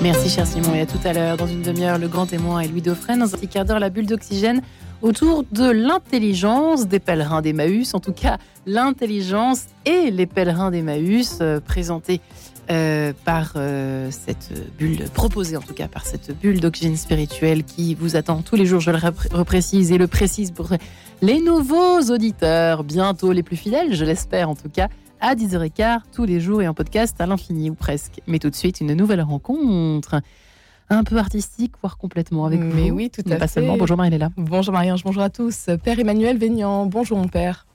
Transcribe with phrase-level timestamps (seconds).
[0.00, 1.36] Merci cher Simon et à tout à l'heure.
[1.36, 3.18] Dans une demi-heure, le grand témoin et Louis Dauphren.
[3.18, 4.62] Dans un petit quart d'heure, la bulle d'oxygène
[5.02, 7.94] autour de l'intelligence des pèlerins d'Emmaüs.
[7.94, 12.20] En tout cas, l'intelligence et les pèlerins d'Emmaüs euh, présentés
[12.70, 17.94] euh, par euh, cette bulle, proposée en tout cas par cette bulle d'oxygène spirituel qui
[17.94, 18.98] vous attend tous les jours, je le
[19.32, 20.68] reprécise et le précise pour
[21.22, 24.88] les nouveaux auditeurs, bientôt les plus fidèles, je l'espère en tout cas
[25.20, 28.20] à 10h15 tous les jours et en podcast à l'infini ou presque.
[28.26, 30.20] Mais tout de suite, une nouvelle rencontre
[30.90, 32.74] un peu artistique, voire complètement avec vous.
[32.74, 33.60] Mais oui, tout à pas fait.
[33.60, 33.76] seulement.
[33.76, 34.30] Bonjour Marie-Léla.
[34.36, 35.66] Bonjour Marie-Ange, bonjour à tous.
[35.82, 37.66] Père Emmanuel Vénian, bonjour mon père.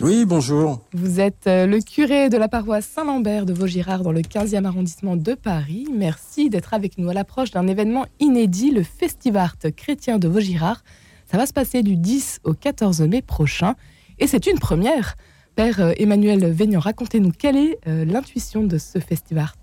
[0.00, 0.80] Oui, bonjour.
[0.92, 5.16] Vous êtes euh, le curé de la paroisse Saint-Lambert de Vaugirard dans le 15e arrondissement
[5.16, 5.86] de Paris.
[5.92, 10.84] Merci d'être avec nous à l'approche d'un événement inédit, le Festivart chrétien de Vaugirard.
[11.30, 13.74] Ça va se passer du 10 au 14 mai prochain
[14.18, 15.16] et c'est une première.
[15.56, 19.56] Père euh, Emmanuel Vénian, racontez-nous quelle est euh, l'intuition de ce Festivart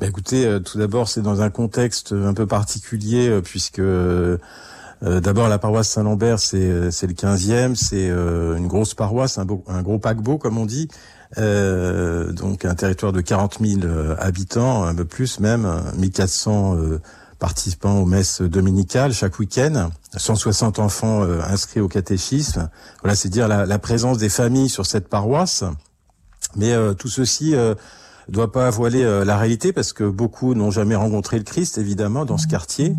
[0.00, 4.38] bah écoutez, euh, tout d'abord, c'est dans un contexte un peu particulier, euh, puisque euh,
[5.02, 9.82] d'abord la paroisse Saint-Lambert, c'est c'est le 15e, c'est une grosse paroisse, un, beau, un,
[9.82, 10.88] gros paquebot, comme on dit,
[11.36, 13.80] donc un territoire de 40 000
[14.18, 16.76] habitants, un peu plus même, 1400
[17.38, 22.68] participants aux messes dominicales chaque week-end, 160 enfants inscrits au catéchisme.
[23.02, 25.64] Voilà, c'est dire la, la, présence des familles sur cette paroisse.
[26.56, 27.54] Mais tout ceci
[28.28, 32.24] doit pas voiler euh, la réalité parce que beaucoup n'ont jamais rencontré le Christ, évidemment,
[32.24, 32.94] dans ce quartier.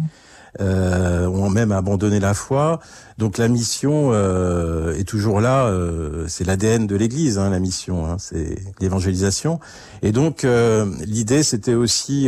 [0.59, 2.81] Euh, ont même abandonné la foi.
[3.17, 5.65] Donc la mission euh, est toujours là.
[5.65, 9.61] Euh, c'est l'ADN de l'Église, hein, la mission, hein, c'est l'évangélisation.
[10.01, 12.27] Et donc euh, l'idée, c'était aussi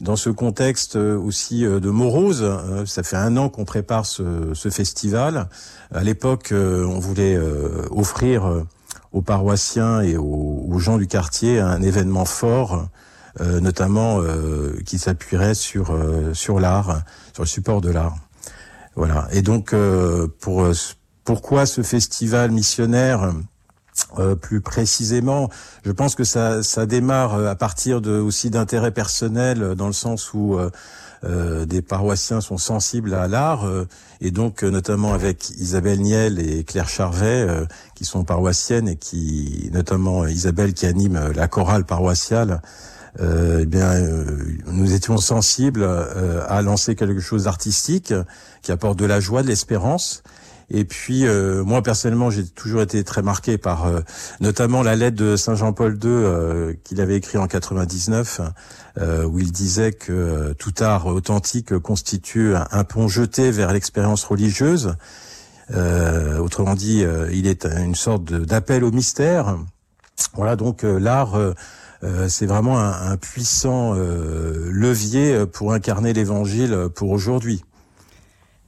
[0.00, 2.46] dans ce contexte aussi de morose.
[2.86, 5.48] ça fait un an qu'on prépare ce, ce, festival.
[5.92, 7.38] À l'époque, on voulait
[7.90, 8.64] offrir
[9.16, 12.86] aux paroissiens et aux, gens du quartier un événement fort,
[13.40, 17.00] euh, notamment euh, qui s'appuierait sur euh, sur l'art,
[17.32, 18.14] sur le support de l'art.
[18.94, 19.26] Voilà.
[19.32, 19.74] Et donc
[20.40, 20.68] pour
[21.24, 23.32] pourquoi ce festival missionnaire
[24.40, 25.50] plus précisément,
[25.84, 30.32] je pense que ça, ça démarre à partir de aussi d'intérêts personnels, dans le sens
[30.34, 30.70] où euh,
[31.66, 33.86] des paroissiens sont sensibles à l'art euh,
[34.20, 37.46] et donc euh, notamment avec Isabelle Niel et Claire Charvet
[37.94, 42.60] qui sont paroissiennes et qui notamment Isabelle qui anime la chorale paroissiale
[43.18, 43.94] eh bien,
[44.66, 45.88] nous étions sensibles
[46.48, 48.12] à lancer quelque chose d'artistique
[48.60, 50.22] qui apporte de la joie, de l'espérance,
[50.68, 54.00] et puis euh, moi personnellement, j'ai toujours été très marqué par euh,
[54.40, 58.40] notamment la lettre de Saint Jean-Paul II euh, qu'il avait écrit en 99,
[59.26, 64.94] où il disait que tout art authentique constitue un, pont jeté vers l'expérience religieuse.
[65.70, 69.58] autrement dit, il est une sorte d'appel au mystère.
[70.32, 71.38] Voilà, donc l'art.
[72.28, 77.62] c'est vraiment un, un puissant levier pour incarner l'évangile pour aujourd'hui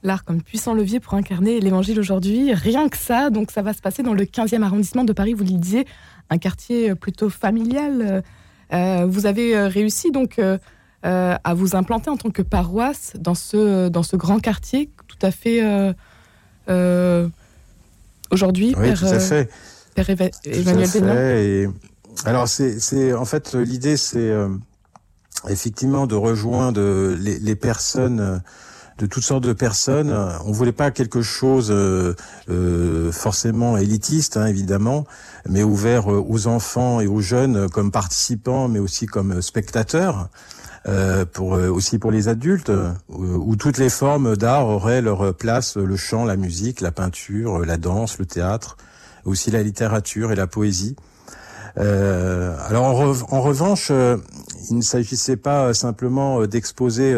[0.03, 2.53] l'art comme puissant levier pour incarner l'évangile aujourd'hui.
[2.53, 5.43] Rien que ça, donc ça va se passer dans le 15e arrondissement de Paris, vous
[5.43, 5.85] le disiez,
[6.29, 8.23] un quartier plutôt familial.
[8.73, 10.57] Euh, vous avez euh, réussi donc euh,
[11.01, 15.31] à vous implanter en tant que paroisse dans ce, dans ce grand quartier tout à
[15.31, 15.61] fait
[18.31, 18.75] aujourd'hui.
[18.77, 19.49] Oui, tout à fait.
[19.95, 20.09] Père
[20.45, 21.71] Emmanuel
[22.25, 24.31] Alors c'est en fait l'idée c'est
[25.47, 28.41] effectivement de rejoindre les, les personnes
[28.99, 30.13] de toutes sortes de personnes.
[30.45, 32.13] On voulait pas quelque chose euh,
[32.49, 35.05] euh, forcément élitiste, hein, évidemment,
[35.47, 40.29] mais ouvert euh, aux enfants et aux jeunes comme participants, mais aussi comme spectateurs.
[40.87, 42.71] Euh, pour aussi pour les adultes
[43.09, 47.75] où, toutes les formes d'art auraient leur place le chant la musique la peinture la
[47.75, 48.77] danse le théâtre
[49.25, 50.95] aussi la littérature et la poésie
[51.77, 54.17] euh, alors en, en revanche, euh,
[54.69, 57.13] il ne s'agissait pas simplement euh, d'exposer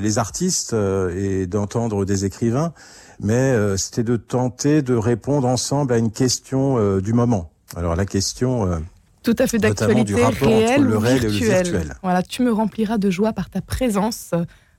[0.00, 2.72] les artistes et d'entendre des écrivains,
[3.20, 7.50] mais c'était de tenter de répondre ensemble à une question du moment.
[7.76, 8.80] Alors la question
[9.22, 11.94] tout à fait d'actualité réelle ou virtuelle.
[12.02, 14.30] Voilà, tu me rempliras de joie par ta présence.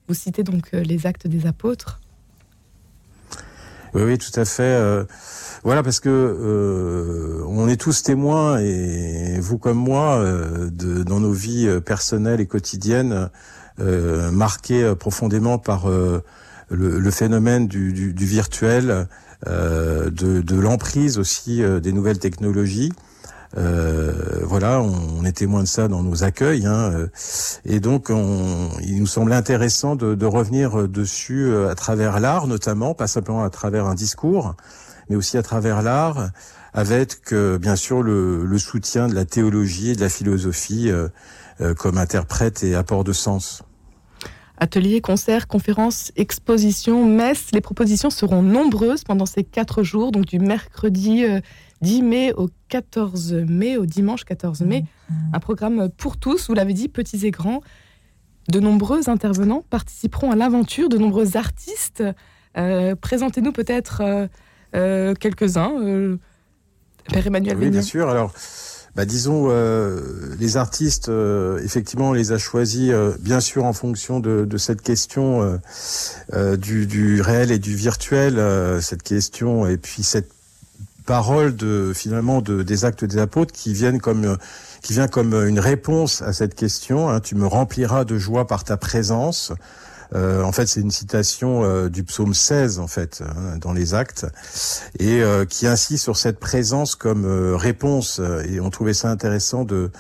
[0.07, 1.99] Vous citez donc les actes des apôtres.
[3.93, 5.05] Oui, tout à fait.
[5.63, 11.19] Voilà, parce que euh, on est tous témoins, et vous comme moi, euh, de, dans
[11.19, 13.29] nos vies euh, personnelles et quotidiennes,
[13.81, 15.89] euh, marquées profondément par
[16.69, 19.07] le, phénomène du, virtuel,
[19.45, 22.91] de l'emprise aussi des nouvelles technologies.
[23.57, 27.07] Euh, voilà, on, on, est témoin de ça dans nos accueils, hein,
[27.65, 33.07] et donc on, il nous semblait intéressant de, revenir dessus à travers l'art, notamment, pas
[33.07, 34.55] simplement à travers un discours,
[35.09, 36.29] mais aussi à travers l'art,
[36.73, 40.91] avec bien sûr le, soutien de la théologie et de la philosophie,
[41.61, 43.63] euh, comme interprète et apport de sens.
[44.59, 50.39] Ateliers, concerts, conférences, expositions, messes, les propositions seront nombreuses pendant ces quatre jours, donc du
[50.39, 51.23] mercredi
[51.81, 54.81] 10 mai au 14 mai, au dimanche 14 mai.
[54.81, 55.13] Mmh.
[55.33, 57.61] Un programme pour tous, vous l'avez dit, petits et grands.
[58.49, 62.03] De nombreux intervenants participeront à l'aventure, de nombreux artistes.
[62.57, 64.27] Euh, présentez-nous peut-être euh,
[64.75, 66.17] euh, quelques-uns.
[67.11, 68.09] Père Emmanuel Oui, bien sûr.
[68.09, 68.33] Alors,
[68.95, 69.49] bah, disons,
[70.39, 71.11] les artistes,
[71.63, 75.59] effectivement, on les a choisis, bien sûr, en fonction de, cette question
[76.57, 78.41] du, du, réel et du virtuel,
[78.81, 80.31] cette question, et puis cette
[81.05, 84.37] parole de finalement de, des actes des apôtres qui viennent comme
[84.81, 87.09] qui vient comme une réponse à cette question.
[87.09, 89.51] Hein, tu me rempliras de joie par ta présence.
[90.15, 93.93] Euh, en fait, c'est une citation euh, du psaume 16, en fait, hein, dans les
[93.93, 94.25] actes,
[94.97, 97.25] et euh, qui insiste sur cette présence comme
[97.55, 98.21] réponse.
[98.47, 99.91] Et on trouvait ça intéressant de,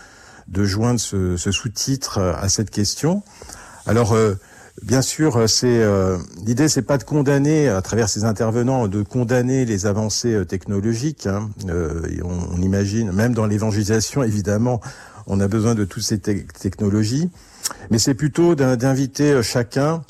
[0.47, 3.23] de joindre ce, ce sous-titre à cette question.
[3.85, 4.15] Alors,
[4.83, 9.03] Bien sûr, euh, c'est euh, l'idée, c'est pas de condamner à travers ces intervenants, de
[9.03, 11.27] condamner les avancées euh, technologiques.
[11.27, 11.49] Hein.
[11.67, 14.79] Euh, on, on, imagine, même dans l'évangélisation, évidemment,
[15.27, 17.29] on a besoin de toutes ces technologies,
[17.91, 20.03] mais c'est plutôt d'inviter chacun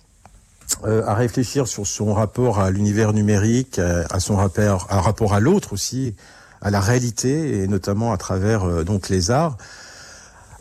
[0.83, 6.15] à réfléchir sur son rapport à l'univers numérique, à son rapport, à l'autre aussi,
[6.61, 9.57] à la réalité et notamment à travers donc les arts.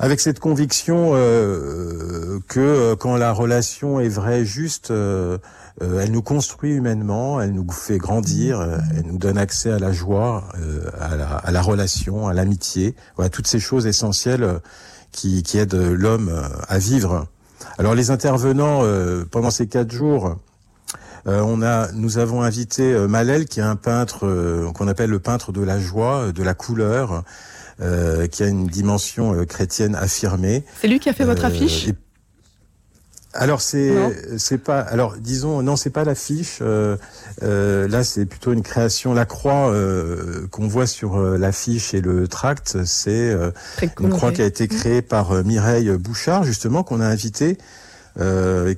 [0.00, 5.38] Avec cette conviction euh, que euh, quand la relation est vraie, juste, euh,
[5.82, 8.64] euh, elle nous construit humainement, elle nous fait grandir,
[8.96, 10.44] elle nous donne accès à la joie,
[11.00, 14.60] à la, à, la, relation, à l'amitié, voilà toutes ces choses essentielles
[15.12, 16.30] qui, qui aident l'homme
[16.68, 17.26] à vivre.
[17.78, 18.82] Alors les intervenants
[19.30, 20.36] pendant ces quatre jours.
[21.26, 25.62] on a, nous avons invité Malel, qui est un peintre qu'on appelle le peintre de
[25.62, 27.24] la joie, de la couleur,
[27.80, 30.64] euh, qui a une dimension euh, chrétienne affirmée.
[30.80, 31.86] C'est lui qui a fait votre euh, affiche?
[33.38, 33.94] Alors c'est
[34.36, 36.96] c'est pas alors disons non c'est pas l'affiche euh,
[37.42, 42.28] euh, là c'est plutôt une création la croix euh, qu'on voit sur l'affiche et le
[42.28, 43.34] tract c'est
[44.00, 47.56] une croix qui a été créée par Mireille Bouchard justement qu'on a invité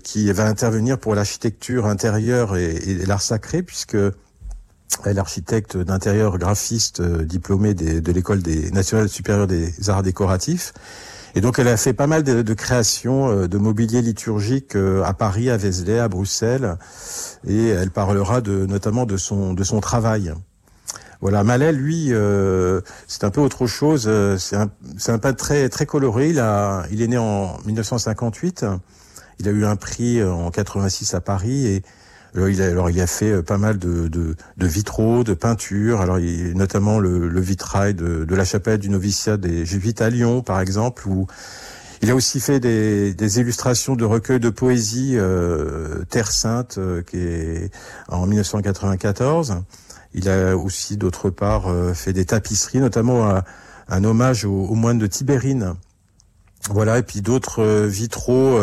[0.05, 3.97] qui va intervenir pour l'architecture intérieure et, et l'art sacré puisque
[5.05, 10.73] elle est architecte d'intérieur graphiste euh, diplômée de l'école des nationale supérieure des arts décoratifs.
[11.35, 15.15] Et donc elle a fait pas mal de, créations euh, de mobilier liturgique euh, à
[15.15, 16.77] Paris, à Vézelay, à Bruxelles,
[17.47, 20.33] et elle parlera de, notamment de son de son travail.
[21.21, 22.13] Voilà, Mallet, lui,
[23.07, 24.11] c'est un peu autre chose.
[24.39, 26.31] C'est un, c'est un peintre très très coloré.
[26.31, 28.65] Il a, il est né en 1958.
[29.39, 31.83] Il a eu un prix en 86 à Paris et
[32.35, 36.55] alors il, a, alors il fait euh, pas mal de, vitraux, de peintures, alors il,
[36.57, 41.27] notamment le, vitrail de, la chapelle du noviciat des Jésuites à Lyon, par exemple, où
[42.03, 47.19] il a aussi fait des, illustrations de recueils de poésie euh, Terre Sainte, euh, qui
[47.19, 47.71] est
[48.09, 49.63] en 1994.
[50.15, 53.43] Il a aussi d'autre part euh, fait des tapisseries, notamment
[53.89, 55.75] un, hommage aux, aux moines de Tibérine.
[56.69, 58.59] Voilà, et puis d'autres vitraux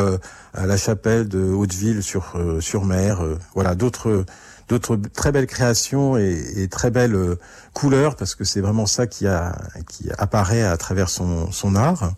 [0.58, 3.24] à la chapelle de Hauteville sur euh, sur mer.
[3.24, 4.26] Euh, voilà, d'autres
[4.68, 7.40] d'autres très belles créations et, et très belles euh,
[7.74, 9.56] couleurs parce que c'est vraiment ça qui a
[9.88, 12.12] qui apparaît à travers son son art.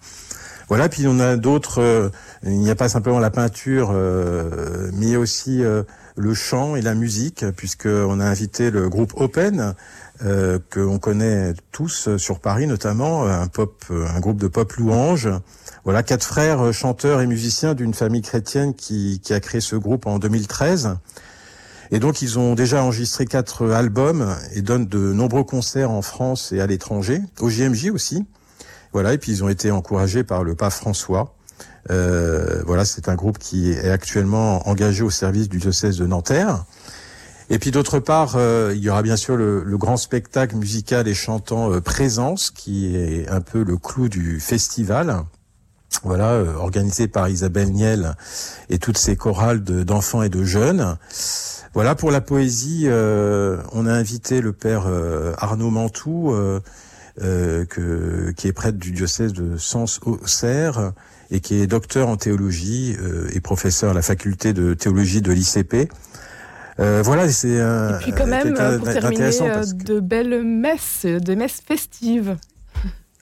[0.69, 2.11] Voilà, puis on a d'autres.
[2.43, 3.91] il n'y a pas simplement la peinture,
[4.93, 9.73] mais aussi le chant et la musique, puisque on a invité le groupe Open,
[10.23, 15.29] euh, qu'on connaît tous sur Paris notamment, un pop, un groupe de pop louange,
[15.85, 19.75] voilà, quatre frères euh, chanteurs et musiciens d'une famille chrétienne qui, qui a créé ce
[19.75, 20.97] groupe en 2013.
[21.91, 26.51] Et donc ils ont déjà enregistré quatre albums et donnent de nombreux concerts en France
[26.51, 28.25] et à l'étranger, au JMJ aussi.
[28.91, 31.35] Voilà, et puis ils ont été encouragés par le pape François.
[31.89, 36.65] Euh, voilà, c'est un groupe qui est actuellement engagé au service du diocèse de Nanterre.
[37.49, 41.07] Et puis d'autre part, euh, il y aura bien sûr le, le, grand spectacle musical
[41.07, 45.25] et chantant euh, Présence, qui est un peu le clou du festival
[46.03, 48.15] voilà, euh, organisé par Isabelle Niel
[48.69, 50.97] et toutes ces chorales d'enfants et de jeunes.
[51.73, 56.33] Voilà, pour la poésie, euh, on a invité le père euh, Arnaud Mantoux,
[57.19, 60.93] que, qui est prêtre du diocèse de Sens-Auxerre
[61.31, 62.95] et qui est docteur en théologie
[63.33, 65.91] et professeur à la faculté de théologie de l'ICP.
[67.03, 67.99] Voilà, c'est un.
[67.99, 72.37] Et puis quand même, pour terminer, de belles messes, des messes festives.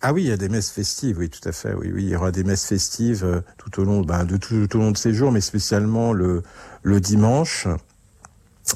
[0.02, 1.74] Ah oui, il y a des messes festives, oui, tout à fait.
[1.74, 4.76] Oui, oui, il y aura des messes festives euh, tout au long, ben, de tout,
[4.76, 6.44] au long de ces jours, mais spécialement le,
[6.84, 7.68] le dimanche.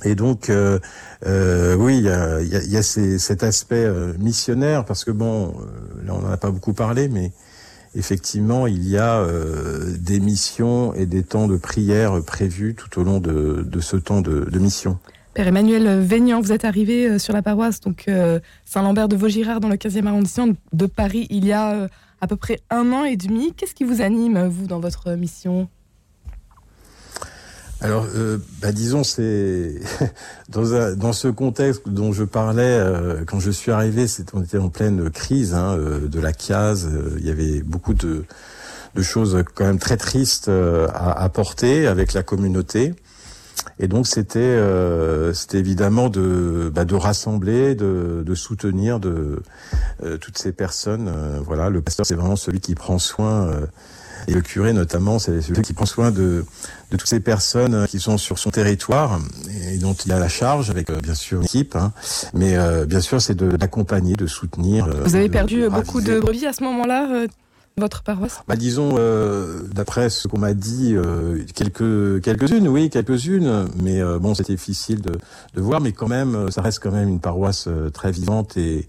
[0.03, 0.79] Et donc, euh,
[1.27, 5.53] euh, oui, il y a, y a cet aspect missionnaire, parce que bon,
[6.03, 7.31] là on n'en a pas beaucoup parlé, mais
[7.95, 9.25] effectivement, il y a
[9.99, 14.59] des missions et des temps de prière prévus tout au long de, ce temps de,
[14.59, 14.97] mission.
[15.33, 18.09] Père Emmanuel Vénian, vous êtes arrivé sur la paroisse donc
[18.65, 21.87] Saint-Lambert de Vaugirard dans le 15e arrondissement de Paris il y a
[22.21, 23.53] à peu près un an et demi.
[23.53, 25.67] Qu'est-ce qui vous anime, vous, dans votre mission?
[27.81, 29.73] Alors, euh, bah, disons, c'est
[30.49, 34.69] dans, dans ce contexte dont je parlais euh, quand je suis arrivé, on était en
[34.69, 36.87] pleine crise hein, euh, de la case.
[37.17, 38.23] il y avait beaucoup de,
[38.93, 42.93] de choses quand même très tristes à apporter avec la communauté.
[43.79, 44.59] Et donc c'était
[45.33, 49.43] c'était évidemment de bah, de rassembler, de, de soutenir de
[50.19, 51.11] toutes ces personnes.
[51.45, 53.51] voilà, le pasteur c'est vraiment celui qui prend soin
[54.27, 56.45] et le curé, notamment, c'est celui qui prend soin de,
[56.91, 59.19] de toutes ces personnes qui sont sur son territoire
[59.71, 61.75] et dont il a la charge, avec euh, bien sûr une équipe.
[61.75, 61.93] Hein.
[62.33, 64.85] Mais euh, bien sûr, c'est d'accompagner, de, soutenir.
[64.85, 67.25] Euh, Vous avez perdu beaucoup de brebis à ce moment-là
[67.77, 68.41] votre paroisse?
[68.47, 68.95] Bah, Disons,
[69.73, 70.95] d'après ce qu'on m'a dit,
[71.55, 75.13] quelques, quelques-unes, oui, quelques-unes, mais bon, c'est difficile de,
[75.55, 78.87] de voir, mais quand même, ça reste quand même une paroisse très vivante et,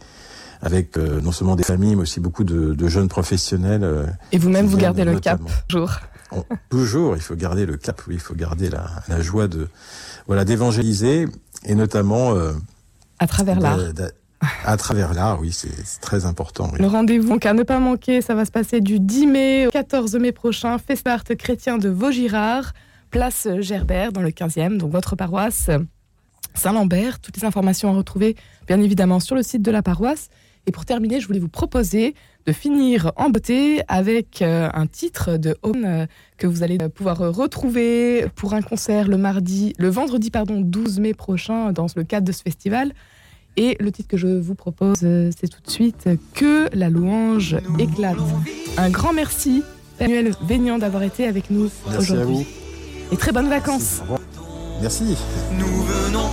[0.63, 3.83] avec euh, non seulement des familles, mais aussi beaucoup de, de jeunes professionnels.
[3.85, 5.99] Euh, Et vous-même, vous gardez le cap toujours
[6.71, 9.69] Toujours, il faut garder le cap, oui, il faut garder la, la joie de
[10.27, 11.27] voilà d'évangéliser
[11.67, 12.53] et notamment euh,
[13.19, 13.79] à travers l'art.
[14.65, 16.73] À travers l'art, oui, c'est très important.
[16.77, 19.71] Le rendez-vous, donc à ne pas manquer, ça va se passer du 10 mai au
[19.71, 22.73] 14 mai prochain, Festart chrétien de Vaugirard,
[23.11, 25.69] place Gerbert dans le 15e, donc votre paroisse
[26.55, 27.21] Saint-Lambert.
[27.21, 30.29] Toutes les informations à retrouver, bien évidemment, sur le site de la paroisse.
[30.67, 32.15] Et pour terminer, je voulais vous proposer
[32.47, 36.07] de finir en beauté avec euh, un titre de Home euh,
[36.39, 41.15] que vous allez pouvoir retrouver pour un concert le mardi, le vendredi pardon, 12 mai
[41.15, 42.93] prochain dans le cadre de ce festival.
[43.57, 47.57] Et le titre que je vous propose, euh, c'est tout de suite Que la louange
[47.79, 48.17] éclate.
[48.79, 49.63] Un grand merci,
[49.99, 52.47] Daniel Vénian, d'avoir été avec nous aujourd'hui.
[53.13, 54.01] Et très bonnes vacances.
[54.81, 55.17] Merci.
[55.59, 56.31] Nous venons